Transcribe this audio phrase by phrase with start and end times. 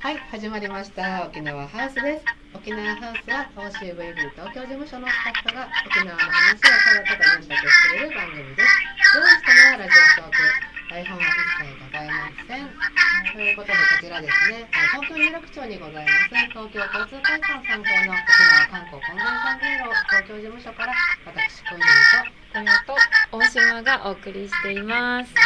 [0.00, 1.28] はい、始まりました。
[1.28, 2.24] 沖縄ハウスです。
[2.56, 8.80] 沖縄ハウスは OCVB 東京事務所のスタッフが沖縄の話をただただ粘着している番組です。
[9.12, 10.80] 用意したのはラジオトーク。
[10.88, 12.90] 台本は一切ございません。
[13.28, 20.96] ということでこちらですね、はい東京有楽町にございます東京交通会館参考の沖縄観光コンベンションビューロー東京事務所から
[21.28, 25.28] 私小泉とトヨと大島がお送りしています。
[25.28, 25.36] よ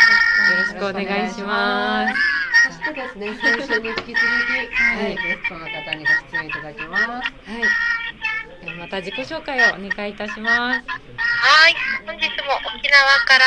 [0.62, 2.33] ろしくお願いします。
[2.84, 7.06] そしてですね、先週に引き続き、はい、ゲストの方にご出演いただきます。
[7.08, 7.64] はい。
[8.60, 10.84] ではまた自己紹介をお願いいたします。
[10.84, 13.44] はい、本日も沖縄から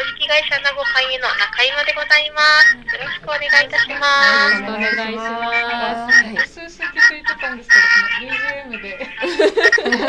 [0.00, 2.72] 株式会社ナゴパイへの中山でございます。
[2.72, 4.64] よろしくお願いいたします。
[4.64, 6.16] よろしくお願いします。
[6.16, 6.40] はい。
[6.48, 8.96] 数式ついてたんですけど、この BGM で。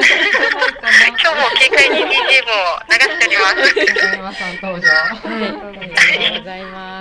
[1.12, 3.76] 今日も軽快に BGM を流しております。
[3.76, 4.88] 中山さん登場。
[4.88, 7.01] はい、ありがとうございま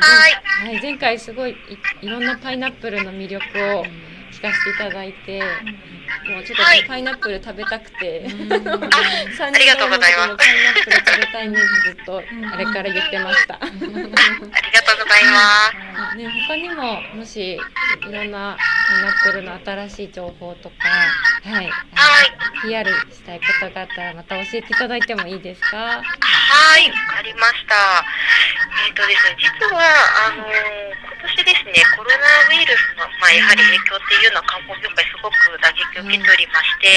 [0.00, 0.32] はい。
[0.32, 1.56] もうねはいはい、前回すごいい
[2.06, 3.44] いろんなパイナップルの魅力
[3.78, 3.84] を
[4.32, 8.32] 聞かせていただいて、もうちょっとはいパイナップル食べたくて、あ
[9.44, 12.18] ありがとうございますパイナップル食べたいねってずっと
[12.52, 13.54] あれから言ってました。
[13.62, 15.70] ありがとうございま
[16.12, 16.16] す。
[16.16, 17.58] ね、他にももしい
[18.12, 18.56] ろんな
[18.88, 21.72] パイナップルの新しい情報とか、はい、はい。
[22.62, 25.76] PR したいことがあったらまた教えていただいてもいいですか？
[25.76, 28.04] はい、わかりました。
[28.88, 29.28] えっ、とです。
[29.28, 29.84] ね、実は、
[30.32, 36.88] あのー今年ですね、コロナウイルスの、まあ、やはり影響っていうのは観光業界すごく打撃を受けておりまして、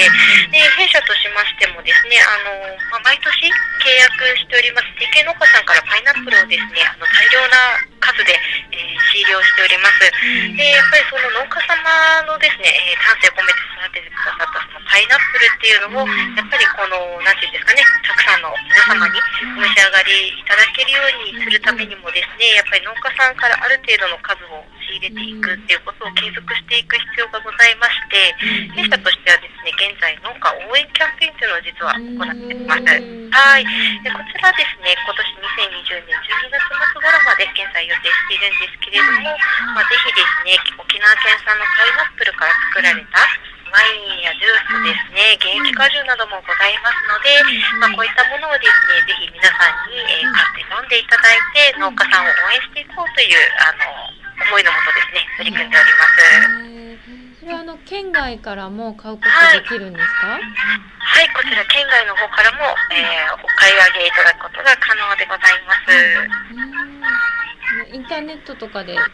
[0.48, 8.32] で、弊社としましてもですね、あのーまあ、毎年契約しております、提携農家さんからパイナップルをですね、あの大量な数で、
[8.72, 10.00] えー仕入れをしております。
[10.56, 13.71] で、やっぱりその農家様のですね、えー丹精込めて
[14.92, 19.16] パイナップルっていうのを、やっぱりこの、なんていうんですかね、たくさんの皆様に
[19.56, 28.36] お召し上がりいただけるようにするためにもですね、やっぱり農家さんからある程度の数を仕入れていくっていうことを継続していく必要がございまして、
[28.76, 32.84] 弊社としてはですね、現在農家応援キャンペーンというのを実は行っています。
[32.84, 33.64] はい。
[34.04, 35.24] でこちらですね、今年
[35.88, 39.32] 2020年12月末頃まで現在予定しているんですけれども、
[39.72, 43.24] まあ、ぜひですね、沖縄県産のパイナップルから作られた
[43.72, 47.40] ワインやジュースですね、原液果汁などもございますので、
[47.80, 54.12] まあ、こういったものをですね、ぜひ皆さんに、えー買って飲んでいただいて、農家さんを応援していこうという、あの、
[54.52, 57.40] 思いのもとですね、取り組んでおります。
[57.40, 60.28] それはあの県外からも買うことできるんですか？
[60.28, 65.90] はい、こちら県外の方からも、えーお買い上げいただくことが可能でございます。
[66.54, 69.08] うんインターネットとかではい。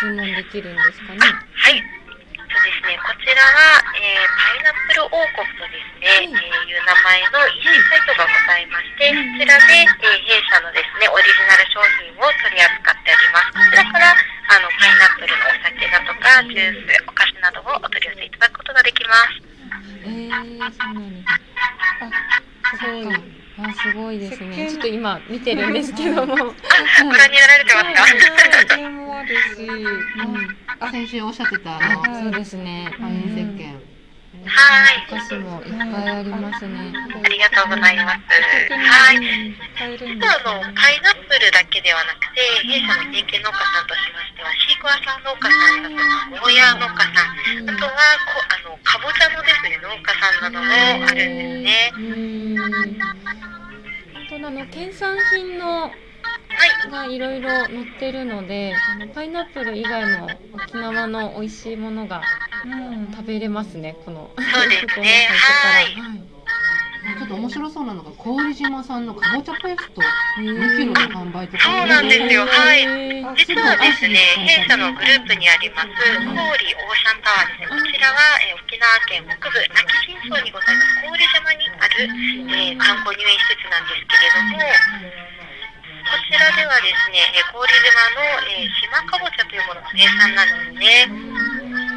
[0.00, 1.18] 注文できるんですかね？
[1.20, 1.72] はい。
[1.72, 1.97] そうですね、こ
[3.28, 13.52] ちらは、えーパイナップル王国とですね、えーいう名前の EC サイトがございまして、そちらで、えー弊社のですね、オリジナル商品を取り扱っております。
[13.52, 19.44] こちらから、あの、パイナップルのお酒だとか、ジュース、お菓子などをお取り寄せいただくことができます。
[20.04, 22.78] えー、そうなんです。
[22.78, 23.16] すごい。
[23.58, 24.70] あ、すごいですね。
[24.70, 26.32] ちょっと今見てるんですけども。
[26.38, 28.06] あ、ご覧になられてますか？
[28.08, 29.68] 石鹸もあるし、
[30.67, 32.90] あ、先週おっしゃってたあのはいそうですね。
[32.98, 33.88] パイン石鹸。
[34.46, 36.78] はいお菓子もいっぱいありますね。
[36.78, 38.22] ありがとうございます。
[38.70, 39.18] はい。
[39.18, 47.34] 実はあのパイナップルだけではなくて、弊社の提携農家さんとしましては、シークワーサー農家さんだとか、ゴーヤー農家さん、
[47.68, 51.26] あとはこあのかぼちゃのですね農家さんなどもあるんです
[51.58, 51.92] ね。
[51.94, 52.58] うーん。
[52.58, 53.10] あ
[54.30, 56.07] とあの県産品のはい。
[56.88, 62.22] がいろいろ載ってるので、あのパイナップル以外も沖縄の美味しいものが
[62.64, 63.10] うん。
[63.12, 63.96] 食べれますね。
[64.04, 64.30] この。
[64.36, 64.88] そうですね。
[64.88, 66.08] ここのサイトから。
[66.08, 66.22] はい。
[67.18, 70.06] ちょっと面白そうなのが郡島さんのかぼちゃペーストは
[70.42, 71.62] い2キロの販売とか。
[71.64, 72.44] そうなんですよ。
[72.44, 72.84] はい。
[73.38, 83.87] 実はですね、弊社のグループにあります、郡オーシャンタワーですね、こちらは、えー沖縄県北部、亡き新村にございます、郡島にある、えー観光入園施設なん
[86.58, 87.70] こちらではですね、えー郡島
[88.18, 91.06] の、えー島かぼちゃというものが名産なんですね。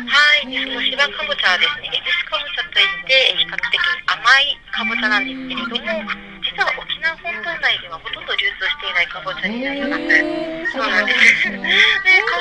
[0.06, 6.06] はい、でその島かぼちゃはですね、エビスかぼちゃといって、えー比較的甘いかぼちゃなんですけれども、
[6.46, 10.78] 実は沖縄本島内ではほとんど流通していないかぼちゃになります。
[10.78, 11.50] そうなんです。
[11.50, 11.66] で、今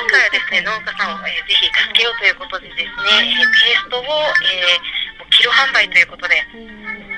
[0.05, 6.37] 回はですね、農家さんを、えーぜひ助けようということでですね、えーペーストを、えーもうキロ販売ということで、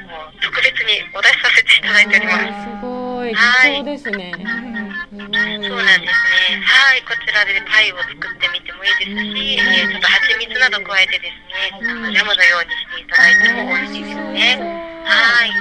[0.07, 2.71] もう特別にお出しさせていただいております。
[2.71, 4.31] すごいはい貴重ですね。
[4.31, 4.72] すごい
[5.43, 6.13] そうなんです
[6.51, 6.61] ね。
[6.63, 14.57] はい、こちらでパイを作ってみてもいいですし、えーちょっと蜂蜜など加えてですね、ジャムのようにしていただいても美味しいですね。
[15.05, 15.49] はい。
[15.49, 15.51] へ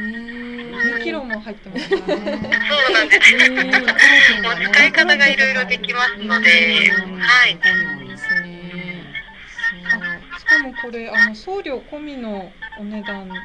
[0.00, 1.96] ー2キロも入ってますね。
[1.98, 3.34] そうなんです。
[3.34, 6.90] うんもう使い方がいろいろできますので、
[7.20, 7.58] はい。
[7.62, 9.14] そうですね。
[9.86, 13.44] あしかもこれあの送料込みのお値段になっ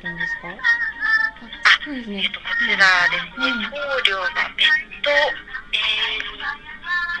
[0.00, 0.48] てるんですか？
[1.84, 2.30] そうですねえっ。
[2.30, 4.66] と、こちらですね、送料が別
[5.06, 6.50] 途、えー、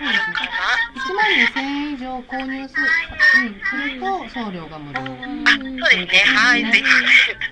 [0.02, 0.50] あるかな
[0.98, 2.82] 1万2000円以上購入する,、
[3.42, 5.00] うん、すると送料が無料。
[5.00, 6.36] あ、そうですね。
[6.36, 6.72] はい。
[6.72, 6.88] すいま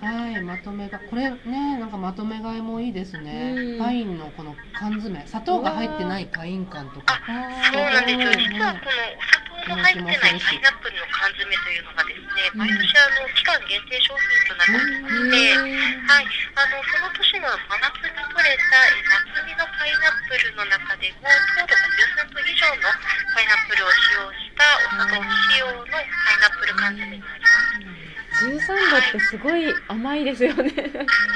[0.01, 0.15] せん。
[0.15, 8.29] はい、まとめがこれねなんかまとめ買いもいいですね、うんパインのこの缶詰砂糖が入ってないパイン缶とかあそうなんですよ。
[8.29, 8.93] うん実はこの
[9.65, 18.85] お砂糖の入ってないパイナップルの缶詰というのがですね、毎年あの期間限定商品となっておりまして、はい、あのその年の真夏に採れた
[19.85, 21.85] パイナップルの中でも糖度が
[22.25, 22.89] 13度以上の
[23.37, 26.09] パイナップルを使用したお砂糖使用のパイ
[26.41, 28.65] ナップル缶詰になります。
[28.65, 30.73] 13度ってすごい甘いですよね。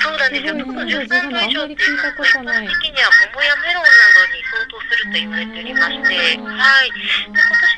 [0.00, 0.56] そうなんですよ。
[0.65, 6.93] 糖度13度以上っていうのはあんまり聞いたことない一般的には桃やメロンなどに相当すると言われておりまして、うんはい。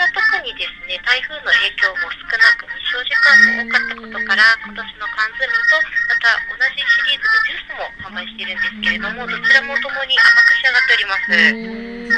[0.01, 5.77] で今年は特にですね、台風の影響も少なく日照時間も多かったことから、今年の缶詰と
[6.09, 11.29] また同じシリーズでジュースも販売しているんですけれども、どちらもともに甘く仕上がっております。
[11.29, 12.17] うん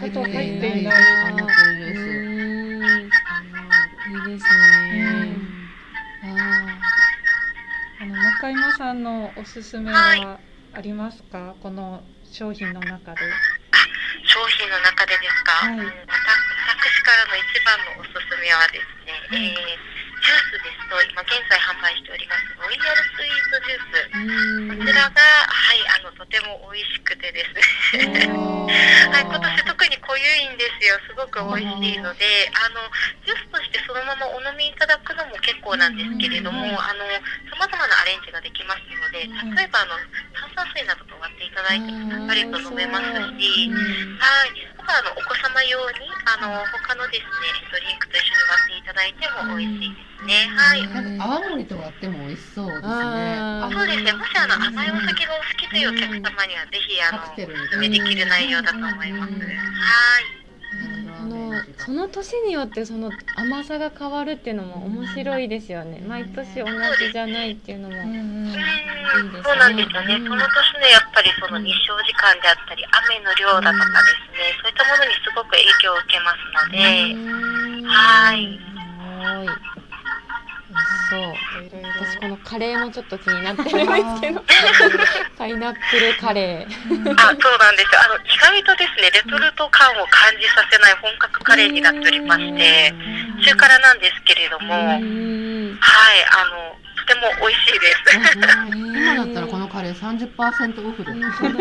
[0.00, 1.04] 砂糖が入っていない
[4.10, 5.36] いいですね。
[6.24, 6.24] あ
[8.00, 10.40] あの中山さんのおすすめは
[10.72, 11.54] ありますか？
[11.60, 13.20] この商品の中で。
[14.24, 15.78] 商品の中でですか、はい
[17.10, 24.04] からの一番のおすすめはですね、うんえージュースですと今現在販売しておりますロイヤルスイートジュース。
[24.12, 24.78] ーうん。
[24.78, 28.04] こちらが、はい、あのとても美味しくてです。
[28.04, 32.84] ね、 はい、今年特に濃ゆいんですよ、すごく美味しいので、あの
[33.24, 37.08] ジュースとしてそのままお飲みいただくのも結構なんですけれども、うんあの
[37.56, 39.96] 様々なアレンジができますので、うん例えばあの
[40.36, 43.08] 炭酸水などと割っていただいてもさっぱりと飲めます
[43.40, 43.72] し、う。
[43.72, 50.50] んはい、あとはあのお子様用にあの他のですねドリンクと一緒に割っていただいても美味しいですね。
[50.50, 50.82] はい。
[50.82, 52.90] なんか泡盛と割っても美味しそうですね
[53.70, 54.12] そうですね。
[54.12, 59.30] もしあの甘いお酒がお好きというお客様にはぜひあのおすすめできる内容だと思います。
[59.30, 60.40] うんはい。
[61.20, 66.02] あのその年によってその甘さが変わるっていうのも面白いですよね。
[66.06, 66.66] 毎年同
[66.98, 67.94] じじゃないっていうのも。
[67.94, 70.14] いいですねそうなんですよね。
[70.14, 74.08] うんその年のやっぱりその日照時間であったり、雨の量だとかで
[74.80, 78.60] ったものにすごく影響を受けますので、うんはいい。
[81.10, 81.34] そう。
[81.98, 84.42] 私このカレーもちょっと気になってるんですけど、
[85.36, 86.70] パイナップルカレー。
[86.70, 88.00] あ、そうなんですよ。
[88.04, 92.94] あの、意外とですね、レトルト感を感じさせない本格カレーになっておりまして、
[93.44, 97.98] 中辛なんですけれども、はい、うんあの、とても美味しいです。
[98.70, 99.46] 今だったら
[99.90, 101.10] このカレー30%オフで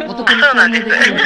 [0.06, 1.20] お得本に購入できる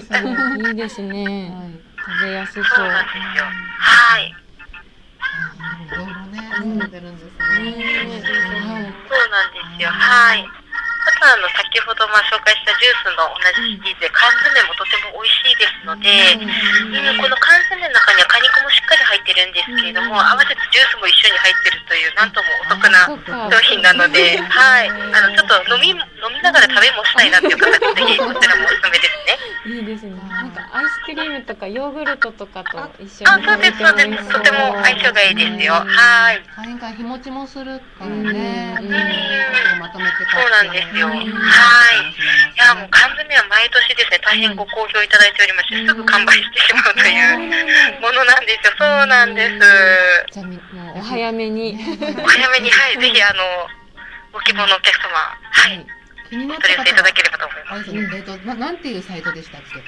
[0.00, 1.50] すごいいいですね。
[1.50, 2.64] はい食べやすそう。
[2.64, 3.48] そうなんですよ。
[3.80, 4.28] はい。
[4.28, 7.72] いろいろね、されてるんですね。
[7.80, 9.88] ねそうなんですよ。
[9.88, 10.44] はい。
[10.44, 24.88] あとあの、先ほどまあ紹介したジュースの同じシリーズで缶詰もとても美味しいですので、うん、この缶詰の中には果肉もしっかり入ってるんですけれども、合わせてジュースも一緒に入ってるという、なんともお得な商品なので、はい。
[24.88, 26.00] あの、ちょっと飲み、飲
[26.32, 29.76] みながら食べもしたいなっていう方に、ぜひこちらもおすすめですね。
[29.76, 30.12] いいですね。
[30.28, 34.28] なんかアイスクリームとかヨーグルトとかと一緒あ、にそうです、そうです。
[34.32, 35.74] とても相性がいいですよ。
[35.74, 36.42] はい。
[36.56, 38.76] 大変か日持ちもするからね。
[38.80, 39.13] うん
[40.34, 41.06] そうなんですよ。
[41.06, 41.14] うん。
[41.14, 41.22] はい。
[41.22, 48.74] いや、もう缶詰は毎年ですね、大変ご好評いただいておりまして、すぐ完売してしまうというものなんですよ。
[48.78, 49.58] そうなんです。
[50.32, 51.78] じゃあみもうお早めに。
[51.78, 53.68] お早めに、はい、ぜひ、あの、
[54.32, 55.86] ご希望のお客様、はい、
[56.28, 57.90] 気になっお取り寄せいただければと思いあます。
[58.16, 59.78] えっと、ななんていうサイトでしたっけ？
[59.78, 59.86] えっ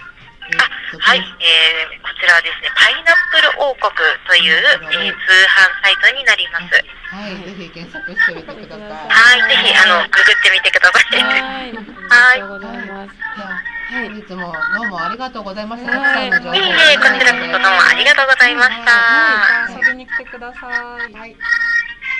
[0.92, 3.90] とはい、えー、こちらはですね、パイナップル王国
[4.30, 5.18] という、えー、通
[5.50, 6.70] 販サイトになります。
[7.06, 8.88] はい、ぜひ検索してみてください。
[9.08, 11.22] はい、ぜひ、あの、ググってみてください。
[11.22, 13.14] はい、ありがとうございます。
[13.36, 16.00] じゃあはい本日もどうもありがとうございました。
[16.00, 18.90] はいたくさんの情報をいえいえ、こちらこそどうもありがとうございました。
[18.90, 20.58] はい、遊びに来てくださ
[21.08, 21.12] い。
[21.14, 21.36] はい。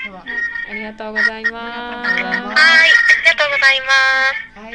[0.04, 0.24] では、
[0.70, 2.08] ありがとうございます。
[2.08, 4.60] ありがとうございますはい、ありがとうございます。
[4.60, 4.74] はい。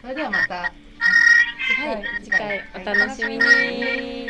[0.00, 0.54] それではまた。
[0.54, 4.27] はい、次回お楽しみに。